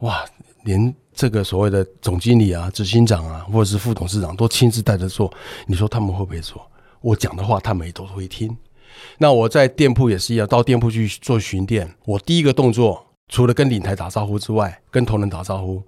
[0.00, 0.24] 哇，
[0.64, 5.32] 连这个所谓的总经理啊、执行长啊，或者是副董事长都亲自带着做，
[5.66, 6.66] 你说他们会不会做？
[7.02, 8.56] 我讲的话，他们也都会听。
[9.18, 15.82] 那我在店铺也是一样，到店铺去做巡店，我第一个动作，除了跟领台打招呼之外，跟同仁打招呼，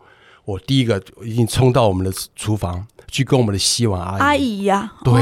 [0.46, 2.86] 我第一个已经冲到我们的厨房。
[3.08, 5.14] 去跟我们的洗碗阿姨，阿姨呀、啊，对，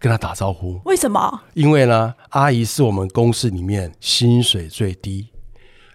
[0.00, 0.78] 跟她打招呼。
[0.84, 1.40] 为什么？
[1.54, 5.28] 因为呢，阿姨是我们公司里面薪水最低、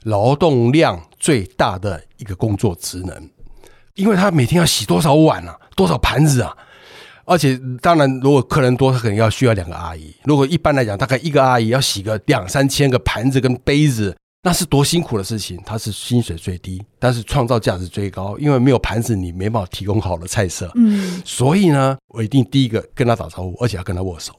[0.04, 3.30] 劳动量最大的一个工作职能，
[3.96, 6.56] 因为她每天要洗多少碗啊，多少盘子啊，
[7.26, 10.16] 而且当然，如果客人多，她可能要需要两个阿姨。
[10.24, 14.16] 如果一般来讲，大概一个阿姨要洗个两三千个盘子跟杯子。
[14.46, 20.72] 那是多辛苦的事情，他是薪水最低，但是创造价值最高，因为没有盘子，你没办法提供好的菜色。
[20.76, 24.32] 嗯，所以呢，我一定第一个跟他打招呼，而且要跟他握手。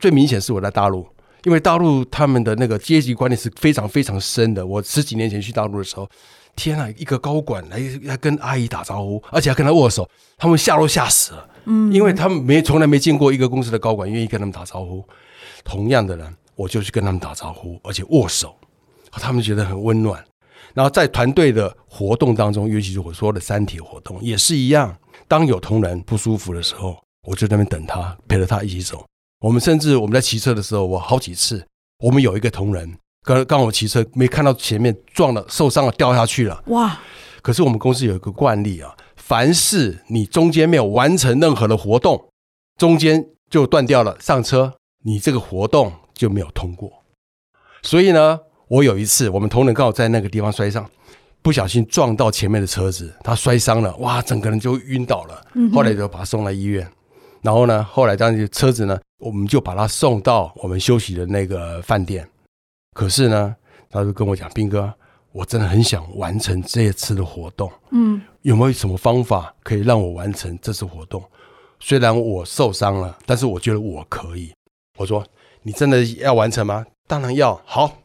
[0.00, 1.06] 最明显是我在大陆，
[1.44, 4.66] 因为大陆他们的那个阶级观念是非常非常深的。
[4.66, 6.10] 我十几年前去大陆的时候，
[6.56, 11.48] 天啊，一个高管来来跟阿姨打招呼，而且要跟他握手，他们吓都吓死了。
[11.66, 15.04] 嗯，因为他们没从来没见过一个公司的高管愿意跟他们打招呼。
[15.62, 18.52] 同样的人，我就去跟他们打招呼，而且握手。
[19.20, 20.24] 他们觉得很温暖，
[20.74, 24.96] 然后在团队的活动当中，尤其是我说的三体活动也是一样。
[25.28, 29.04] 当有同仁不舒服的时候，我就在那边等他，陪着他一起走。
[29.40, 31.66] 我们甚至我们在骑车的时候，我好几次，
[31.98, 36.62] 我们有一个同仁刚刚我骑车没看到前面撞了，受伤了，掉下去了。
[36.66, 37.00] 哇！
[37.42, 42.28] 可是我们公司有一个惯例啊，凡是你中间没有完成任何的活动，
[42.76, 44.74] 中间就断掉了，上车，
[45.04, 47.02] 你这个活动就没有通过。
[47.82, 48.40] 所以呢。
[48.68, 50.84] 我有一次，我们同仁刚好在那个地方摔伤，
[51.40, 55.40] 不小心撞到前面的车子，他摔伤了，哇，整个人就晕倒了。
[55.72, 56.84] 后来就把他送来医院，
[57.42, 62.28] 然后呢，后来当时车子呢，我们就把他送到我们休息的那个饭店。
[62.92, 63.54] 可是呢，
[63.88, 64.92] 他就跟我讲：“斌哥，
[65.30, 71.22] 我真的很想完成这一次的活动，嗯，有没有什么方法可以让我完成这次活动？
[71.78, 74.52] 虽然我受伤了，但是我觉得我可以。”
[74.98, 75.24] 我说
[75.62, 77.60] ：“你真的要完成吗？”“当然要。
[77.64, 77.98] ”“好。”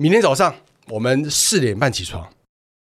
[0.00, 0.54] 明天早上
[0.88, 2.26] 我们四点半起床，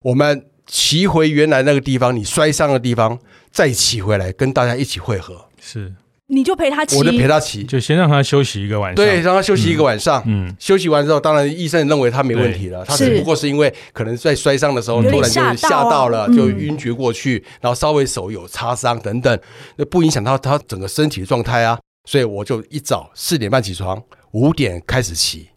[0.03, 3.17] 我们骑回原来那个地方，你摔伤的地方，
[3.49, 5.43] 再骑回来跟大家一起会合。
[5.59, 5.91] 是，
[6.27, 8.95] 你就陪他骑，我就陪他骑，就先让他休息一个晚上。
[8.95, 10.21] 对，让他休息一个晚上。
[10.27, 19.39] 嗯，休息完之后，当然医生认为他没问题了，他只不过是因为可能在摔伤的时候突然就吓到了，就晕厥过去，然后稍微手有擦伤等等，
[19.77, 21.79] 那不影响到他整个身体的状态啊。
[22.07, 23.99] 所以我就一早四点半起床，
[24.33, 25.49] 五点开始骑。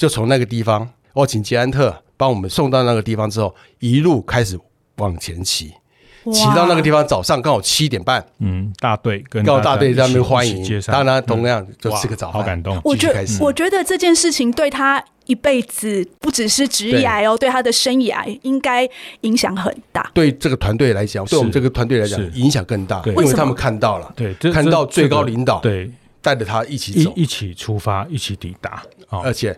[0.00, 4.58] 就从那个地方，我请捷安特帮我们送到那个地方之后，一路开始
[4.96, 5.74] 往前骑，
[6.32, 12.80] 骑到那个地方，早上刚好七点半，嗯，大队跟告大队在那边欢迎，当然同样就吃个早饭，好感动。
[12.82, 17.50] 我觉得，我觉得这件事情对他一辈子不只是职业哦，对。
[17.50, 18.88] 他的生涯应该
[19.20, 20.10] 影响很大。
[20.14, 29.54] 对这个团队来讲，对我们这个团队来讲，影响更大，因为他们看到了，对，看到最高领导，对，带着他一起走，一起出发，一起抵达，而且。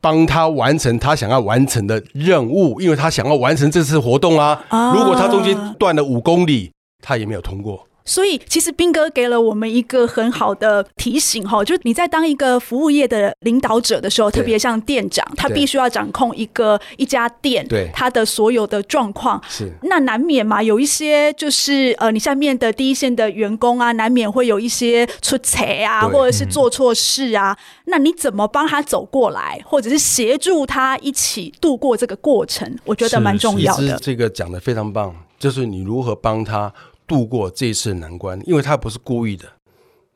[0.00, 4.64] 帮他完成他想要完成的任务，因为他想要完成这次活动啊。
[4.68, 6.70] 啊如果他中间断了五公里，
[7.02, 7.86] 他也没有通过。
[8.06, 19.42] 所以，其实斌哥给了我们一个很好的提醒哈，就是你在当一个服务业的领导者的时候，特别像店长，他必须要掌控一个一家店，对他的所有的状况。
[19.48, 27.58] 是，那难免嘛，有一些就是呃，你下面的第一线的员工啊，难免会有一些出错啊，或者是做错事啊。
[27.86, 32.72] 那你怎么帮他走过来，或者是协助他一起度过这个过程？
[32.84, 33.98] 我觉得蛮重要的。
[34.00, 36.72] 这个讲的非常棒，就是你如何帮他。
[37.06, 39.44] 度过这一次难关，因为他不是故意的。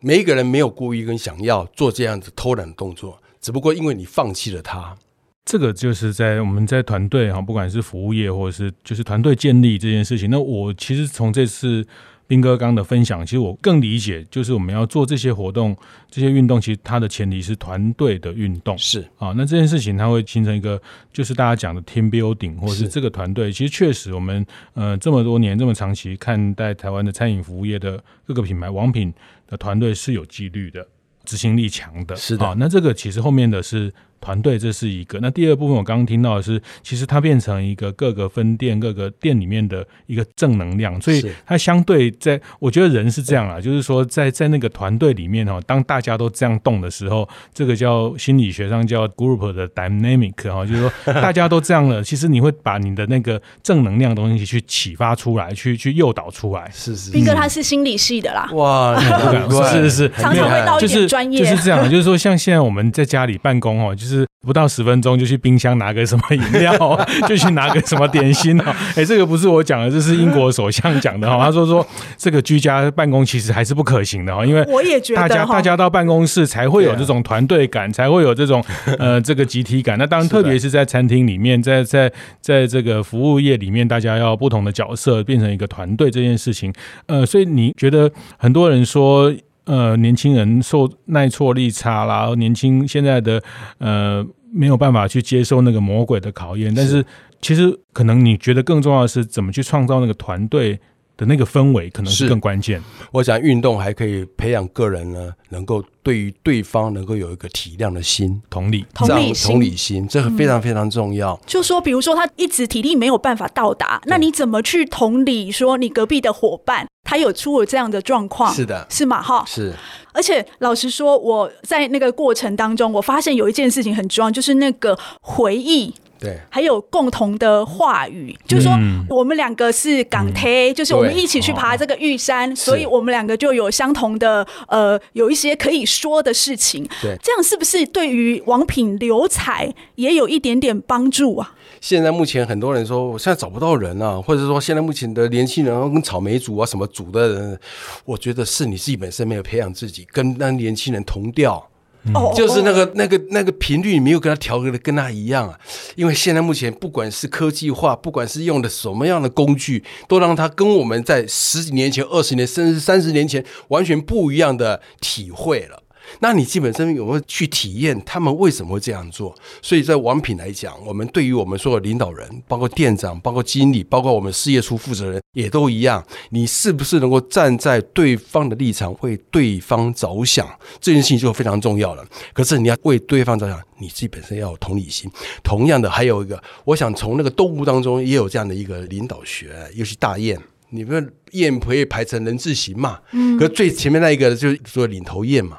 [0.01, 4.97] 每一个人没有故意跟想要做这样子偷懒的动作，只不过因为你放弃了他。
[5.45, 10.31] 这个就是在我们在团队哈，不管是服务业或者是就是团队建立这件事情。
[10.31, 11.87] 那我其实从这次。
[12.31, 15.77] 彬哥刚的分享，其实我更理解，就是我们要做这些活动、
[16.09, 18.79] 这些运动，其实它的前提是团队的运动。
[18.79, 20.81] 是啊，那这件事情它会形成一个，
[21.13, 23.51] 就是大家讲的 team building，或者是这个团队。
[23.51, 29.13] 其实确实，我们呃这么多年这么长期看待台湾的餐饮服务业的各个品牌王品
[29.49, 30.87] 的团队是有纪律的、
[31.25, 32.15] 执行力强的。
[32.15, 33.93] 是的，啊，那这个其实后面的是。
[34.21, 35.19] 团队，这是一个。
[35.21, 41.01] 那第二部分，我刚刚听到的是，其实它变成一个各个分店、各个店里面的一个正能量。
[41.01, 56.71] 所以它相对在，我觉得人是这样啊，就是说在在那个团队里面哈，当大家都这样动的时候，这个叫心理学上叫 group 的 dynamic 哈，就是说大家都这样了， 其实你会把你的那个正能量的东西去启发出来，去去诱导出来。
[56.75, 58.51] 是是，斌哥他是心理系的啦。
[58.53, 59.01] 哇，
[59.73, 64.10] 是是是，常常会到一点专业，就是这样，就是说像现在我们在家里办公哦，就是。
[64.11, 66.73] 是不到十分钟就去冰箱拿个什么饮料，
[67.29, 68.65] 就去拿个什么点心哦。
[68.97, 71.39] 哎，这个不是我讲的，这是英国首相讲的哈。
[71.45, 78.65] 他说说这个居家办公其实还是不可行的哈，因为我也觉得大家大家到办公室才会有这种团队感，才会有这种
[78.99, 79.97] 呃这个集体感。
[79.99, 86.73] 那当然，特别是在餐厅里面，在在在这个服务业里面，大家要不同的角色变成一个团队这件事情。
[87.07, 89.33] 呃，所以你觉得很多人说。
[89.65, 93.43] 呃，年轻人受耐挫力差啦，年轻现在的
[93.79, 97.05] 呃没有办法去接受那个魔鬼的考验，但是。
[97.43, 100.79] 其实可能你觉得更重要的是怎么去创造那个团队
[101.21, 102.83] 的那个氛围，可能是更关键。
[103.13, 111.35] 我想运动还可以培养个人呢，能够对于对方能够有一个体谅的心，同理，同理心，同理心，这个非常非常重要。
[111.35, 116.87] 嗯、就说，比如说他一直体力没有办法到达，那你怎么去同理说你隔壁的伙伴？
[117.05, 119.21] 他有出了这样的状况，是的，是吗？
[119.21, 119.75] 哈，是。
[120.13, 125.93] 而且老实说，我在那个过程当中，我发现有一件事情很重要，就是那个回忆。
[126.21, 128.73] 对，还有共同的话语，就是说
[129.09, 136.87] 我们两个是港铁，就是我们一起去爬这个玉山，所以我们两个就有相同的呃，有一些可以说的事情。
[137.01, 141.55] 对，这样是不是对于王品留彩也有一点点帮助啊？
[141.81, 147.59] 现在目前很多人说，我现在找不到人啊，或者说现在目前的年轻人跟草莓族啊什么族的人，
[148.05, 151.67] 我觉得是你自己本身没有培养自己，跟那年轻人同调。
[152.15, 155.59] 哦，就是那个那个那个频率，你没有跟他调和的跟他一样啊。
[155.97, 165.80] 因为现在目前不管是科技化，不管是用的什么样的工具，都让他跟我们在十几年前、二十年甚至三十年前完全不一样的体会了。
[166.19, 169.35] 那你基本上有没有去体验他们为什么会这样做？
[169.63, 176.05] 所以在王品来讲，我们对于我们所有领导人，包括店长、包括经理、包括我们事业处负责人，也都一样。
[176.31, 180.47] 你是不是能够站在对方的立场，为对方着想？
[180.81, 182.05] 这件事情就非常重要了。
[182.33, 185.11] 可是你要为对方着想，你自己本身要有同理心。
[185.43, 190.39] 同样的，还有一个，我想从那个动物当中也有这样的一个领导学，尤其大雁，
[190.71, 192.99] 你们雁可以排成人字形嘛？
[193.13, 193.39] 嗯。
[193.39, 195.59] 可是最前面那一个就是说领头雁嘛。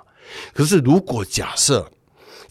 [0.54, 1.92] 可是，如果假设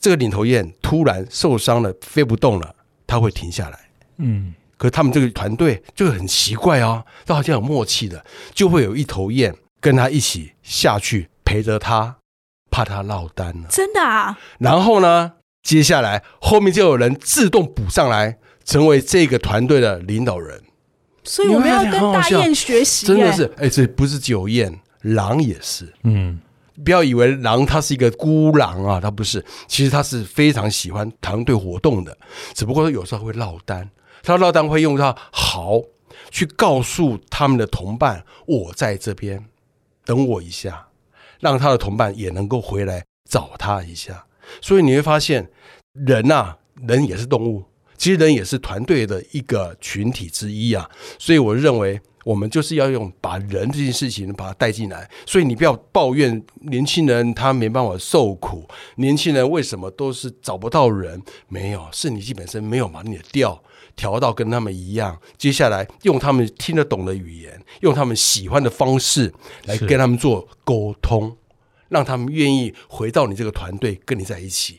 [0.00, 2.74] 这个领头雁突然受伤了，飞不动了，
[3.06, 3.78] 它会停下来。
[4.18, 12.16] 嗯，可是他们这个团队就很奇怪哦，都好像有默契的，就会有一头雁跟他一起下去陪着他，
[12.70, 13.68] 怕他落单了。
[13.68, 14.38] 真的啊？
[14.58, 20.62] 然后呢，接下来后面就有人自动补上来，成为这个团队的领导人。
[21.22, 23.06] 所以我们要跟大雁学习。
[23.06, 25.92] 真的是，哎，这不是只有雁，狼也是。
[26.04, 26.40] 嗯。
[26.84, 32.16] 不要以为狼它是一个孤狼啊，它不是，其实它是非常喜欢团队活动的，
[32.54, 33.90] 只不过有时候会落单，
[34.22, 35.82] 它落单会用它嚎
[36.30, 39.44] 去告诉他们的同伴，我在这边，
[40.04, 40.88] 等我一下，
[41.40, 44.24] 让他的同伴也能够回来找他一下。
[44.60, 45.50] 所以你会发现，
[45.92, 47.64] 人呐、啊，人也是动物，
[47.96, 50.88] 其实人也是团队的一个群体之一啊。
[51.18, 52.00] 所以我认为。
[52.24, 61.22] 我们就是要用把人这件事情把它带进来，所以你不要抱怨年轻人他没办法受苦，年轻人为什么都是找不到人？
[61.48, 63.62] 没有，是你自己本身没有把你的调
[63.96, 65.18] 调到跟他们一样。
[65.38, 69.32] 接下来用他们听得懂的语言，用他们喜欢的方式
[69.64, 71.36] 来跟他们做沟通，
[71.88, 74.78] 让他们愿意回到你这个团队跟你在一起。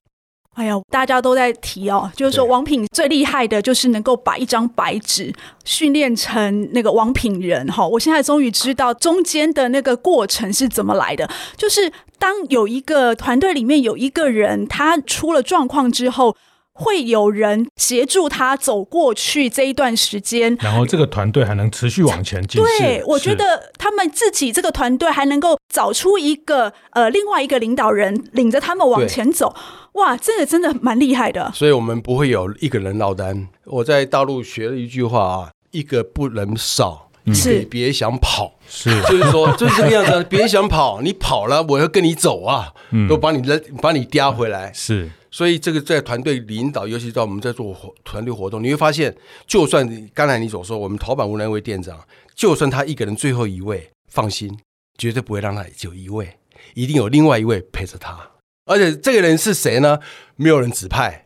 [0.56, 5.34] 哎呀，大家都在提哦，就是说王品最厉害的就是能够把一张白纸
[5.64, 7.88] 训练成那个王品人哈。
[7.88, 16.36] 我现在终于知道中间的那个过程是怎么来的，就是当有一个团队里面有一个人他出了状况之后。
[16.74, 22.62] 会有人协助他走过去这一段时间，然后这个团队还能持续往前进。
[22.64, 29.54] 对，我觉得他们自己这个团队还能够找出一个呃另外一个领导人领着他们往前走，
[29.94, 31.52] 哇，这个真的蛮厉害的。
[31.54, 33.48] 所以我们不会有一个人落单。
[33.66, 37.60] 我在大陆学了一句话啊，一个不能少，是。
[37.70, 38.90] 别想跑，是。
[39.12, 43.08] 就是说 就是这个样子，别想跑，你跑了我要跟你走啊，嗯。
[43.08, 45.10] 都把你扔把你叼回来，是。
[45.32, 49.16] 所以这个在团队领导，尤其到我们在做活团队活动，你会发现，
[49.48, 52.06] 就算刚才你所说，我们陶板屋那位店长，
[52.36, 54.60] 就算他一个人最后一位，放心，
[54.98, 56.38] 绝对不会让他只有一位，
[56.74, 58.32] 一定有另外一位陪着他。
[58.66, 60.00] 而且这个人是谁呢？
[60.36, 61.26] 没有人指派。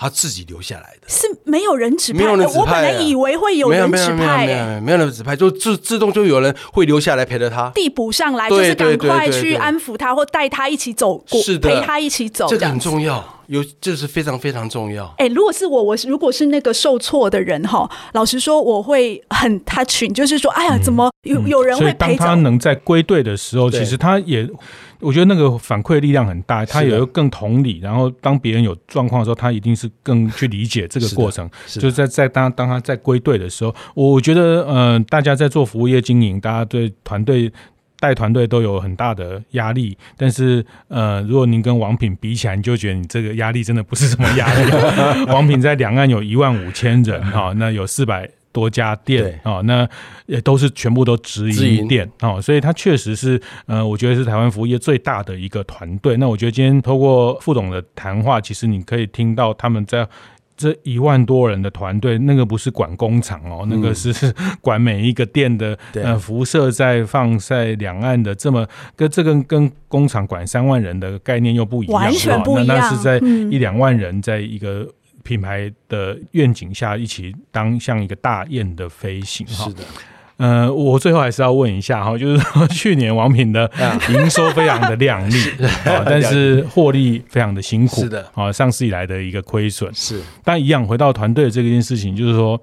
[0.00, 2.18] 他自己留下来的，是没有人指派。
[2.20, 2.60] 没有人指派。
[2.60, 15.12] 我本来以为会有人指派，没有没有没有人指派，就自自动就有人会留下来陪着他，递补上来，就是赶快去安抚他，或带他一起走过，是的，陪他一起走，这个很重要，有这是非常非常重要。
[15.18, 22.18] 哎，如果是我，我如果是那个受挫的人哈，老实说，我会很 touching，就是说，哎呀，怎么有有人会陪着？
[22.18, 24.48] 当他能在归队的时候，其实他也。
[25.00, 31.48] 我觉得那个反馈力量很大，他也会更同理，然后当别人有状况的时候，他一定是更去理解这个过程。
[31.66, 37.50] 就是在在当当他在归队的时候，我觉得嗯、呃，大家在做服务业经营，大家对团队
[38.00, 39.96] 带团队都有很大的压力。
[40.16, 44.72] 但是呃，如果您跟王品比起来，你就觉得你这个压力真的不是什么压力。
[45.30, 48.28] 王品在两岸有一万五千人哈，那有四百。
[48.52, 49.88] 多家店啊，那
[50.26, 56.16] 也都是全部都直营店啊，所以它确实是呃，我觉得是台湾服务业最大的一个团队。
[56.16, 60.04] 那我觉得今天透过副总的谈话，其实你可以听到他们在
[60.60, 64.12] 这一万多人的团队，那个不是管工厂哦，那个是
[64.60, 72.66] 管每一个店的呃辐射在放在两岸的这么跟这个跟工厂管三万人的概念又不一样，完全不一样。
[72.66, 73.16] 那那是在
[73.50, 74.86] 一两万人在一个。
[75.22, 79.64] 品牌的愿景下，一起当像一个大雁的飞行哈。
[79.64, 79.84] 是的，
[80.40, 83.70] 呃，我最后还是要问一下哈，就是说 去年王品的
[84.08, 85.34] 营收非常的亮丽，
[86.06, 89.92] 但是获利非常的辛苦，是的，啊，上市以来的一个亏损。
[89.94, 90.18] 是。
[90.42, 92.58] 但一样回到团队的这件事情，就是说，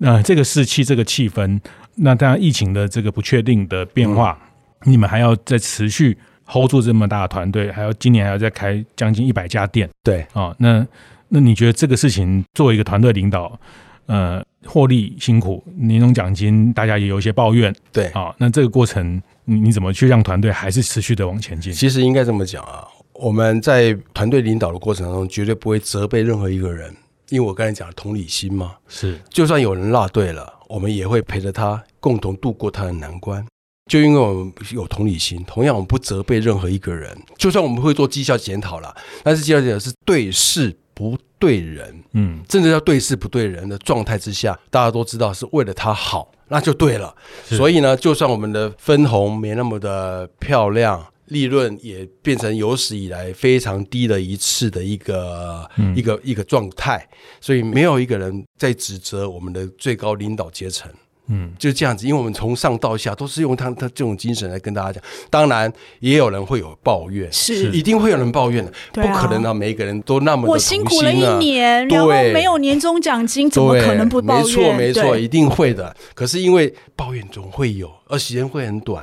[0.00, 1.58] 呃，这个士气，这个气氛，
[1.94, 4.38] 那当然疫情的这个不确定的变化，
[4.84, 10.86] 嗯、你们还要再持续 hold 住这么大的团队，还要今年还要再开将近一百家店，对，啊，那。
[11.28, 13.58] 那你觉得这个事情作为一个团队领导，
[14.06, 18.08] 呃，获利辛苦，年终奖金大家也有一些抱怨，对。
[18.08, 21.72] 啊，那这个过程你你怎么去让团队还是持续的往前进？
[21.72, 26.94] 其实应该这么讲啊，我们在团队领导的过程当中，绝对不会责备任何一个人，
[27.30, 33.42] 因为我刚才讲的同理心嘛，是，就算有人落队了，我们也会陪着他共同度过他的难关，
[33.90, 40.76] 就因为我们有同理心，同样我们不责备任何一个人，就算我们会做绩效检讨了，但是绩效检讨是对事。
[40.94, 47.14] 不对人，嗯，甚至要对事不对人的状态之下，大家都知道是为了他好，那就对了。
[47.44, 57.06] 所以呢，就算我们的分红没那么的漂亮，利润也变成有史以来非常低的一次的一个、嗯、一个一个状态，
[57.40, 60.90] 所以没有一个人在指责我们的最高领导阶层。
[61.28, 65.02] 嗯，就是这样子，因为我们从上到下都是用他他这种精神来跟大家讲。
[65.30, 74.44] 当然，也有人会有抱怨，是一定会有人抱怨的，不可能让，每一个人都那么的、啊、我辛苦了一年，然后没有年终奖金，怎么可能不抱怨？
[74.44, 75.96] 没错，没错，一定会的。
[76.14, 79.02] 可是因为抱怨总会有，而时间会很短。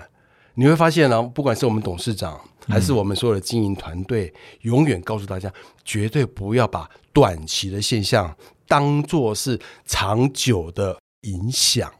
[0.53, 5.51] 你会发现呢、啊，不管是我们董事长还是我们所有的经营团队，永远告诉大家，
[5.83, 8.31] 绝对不要把短期的现象
[8.67, 11.91] 当做是长久的影响。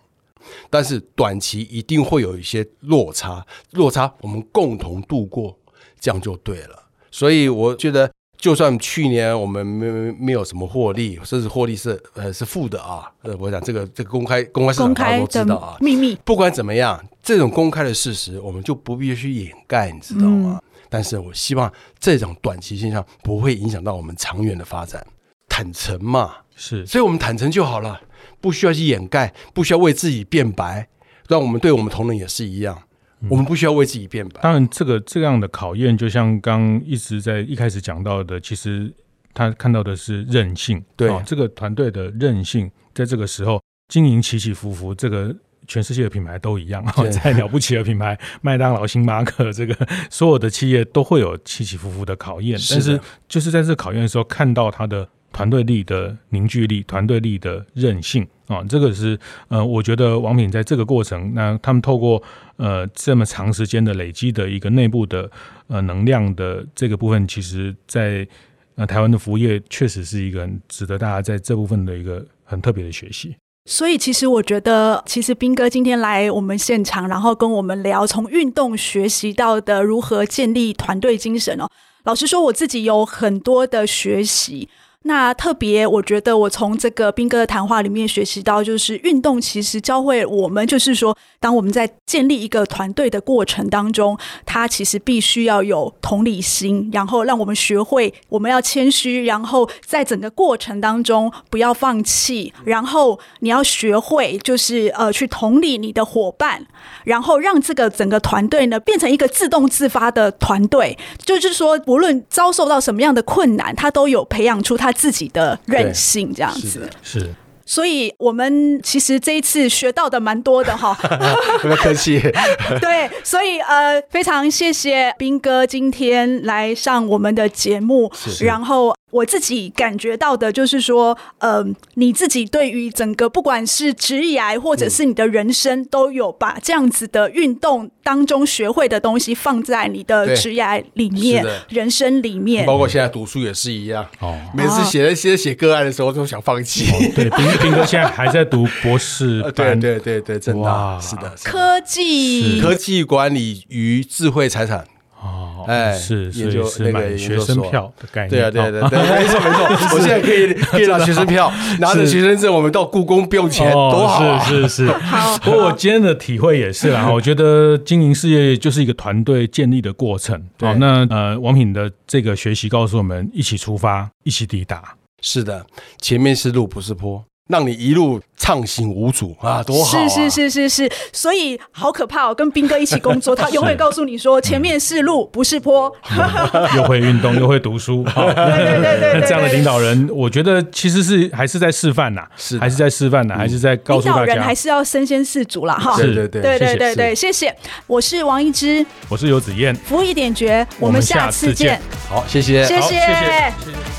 [0.69, 5.57] 但是短期一定会有一些落差，落差我们共同度过，
[5.99, 6.83] 这样就对了。
[7.09, 16.17] 所以我觉得，就算去年我们没没有什么获利，甚至获利是呃是负的啊，呃，我想这个这个公开公开市场大家都知道啊，秘密。
[16.23, 20.59] 不管怎么样，这种公开的事实，我们就不必去掩盖，你知道吗？
[20.63, 25.05] 嗯、但是我希望这种短期现象不会影响到我们长远的发展。
[25.49, 27.99] 坦诚嘛，是，所以我们坦诚就好了，
[28.41, 30.89] 不需要去掩盖，不需要为自己辩白。
[31.29, 32.77] 让我们对我们同仁也是一样，
[33.21, 34.41] 嗯、我们不需要为自己辩白。
[34.41, 38.93] 当然，这个这样的考验，就像刚一直在一开始讲到的，其实
[39.33, 45.33] 他看到的是韧性，对、哦、这个团队的韧性，在这个时候经营起起伏伏，这个
[45.67, 55.07] 全世界的品牌都一样，在了不起的品牌，麦当劳、星巴克，这个所有的企业都会有起起伏伏的考验，但是就是在这考验的时候，看到他的。
[55.31, 59.17] 团队力的凝聚力，团队力的韧性啊，这个是
[59.47, 62.21] 呃，我觉得王品在这个过程，那他们透过
[62.57, 65.29] 呃这么长时间的累积的一个内部的
[65.67, 68.27] 呃能量的这个部分，其实在
[68.75, 73.35] 呃台湾的服务业确实是一个很值得大家在这部分的一个很特别的学习。
[73.65, 81.69] 所以，其实我觉得，其实斌哥今天来我们现场，然后跟我们聊从运动学习到的如何建立团队精神哦。
[82.03, 84.67] 老实说，我自己有很多的学习。
[85.03, 106.67] 那特别，我觉得我从这个斌哥的谈话里面学习到，就是运动其实教会我们，就是说，当我们在建立一个团队的过程当中，它其实必须要有同理心，然后让我们学会我们要谦虚，然后在整个过程当中不要放弃，然后你要学会就是呃去同理你的伙伴，
[107.05, 110.95] 然后让这个整个团队呢变成一个自动自发的团队，
[111.25, 114.90] 就是说，无论遭受到什么样的困难，他都有培养出他。
[114.93, 117.33] 自己的任性这样子是，是，
[117.65, 120.93] 所以我们其实这一次学到的蛮多的哈，
[121.61, 122.19] 不要客气。
[122.81, 128.11] 对，所以呃，非常谢谢斌哥今天来上我们的节目，
[128.41, 128.95] 然后。
[129.11, 142.65] 我自己感觉到的就是说，嗯、呃，你自己对于整个不管是职业或者是你的人生，都有把这样子的运动当中学会的东西放在你的职业里面、人生里面。
[142.65, 144.05] 包括现在读书也是一样。
[144.19, 146.85] 哦，每次写那些写个案的时候，都想放弃。
[146.91, 149.79] 哦、对，彬彬哥现在还在读博士班。
[149.79, 154.85] 对对对对，真的，哇是的，是的，科技科技管理与智慧财产。
[155.21, 164.93] 哦，哎，是是是，那个学生票的概念，对啊，对对对，没错没错，我现在可以可以拿学生票，拿着学生证，我们到故宫不用钱，多好，是是是。
[165.43, 170.35] 不过我今天的体会也是啦，我觉得经营事业就是一个团队建立的过程。
[170.59, 174.95] 好，那呃，王品的这个学习告诉我们，一起出发，一起抵达。
[175.21, 175.63] 是的，
[175.99, 177.23] 前面是路，不是坡。
[177.47, 180.07] 让你一路畅行无阻啊，多好啊！
[180.09, 182.33] 是是是是是，所以好可怕哦。
[182.33, 185.93] 跟兵哥一起工作，他永远告诉你说，前面是路，不是坡。
[186.75, 195.75] 又会运动，又会读书， 对对对对，这样的领导人，我觉得其实是还是在示范呐，是还是在示范呐，还是在告诉大家，领导人还是要身先士卒啦。
[195.75, 195.95] 哈。
[195.97, 197.55] 对对对对对对对，谢谢。
[197.85, 201.79] 我是王一之，我是游子燕，服务一点绝，我们下次见。
[202.09, 203.53] 好，谢谢，谢谢，谢谢。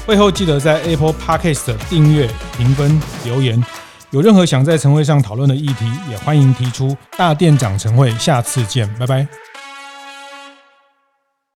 [0.04, 2.28] 会后记得在 Apple Podcast 订阅、
[2.58, 3.62] 评分、留言。
[4.12, 6.96] 有任何想在晨会上讨论的议题，也欢迎提出。
[7.16, 9.26] 大店长晨会，下次见，拜拜。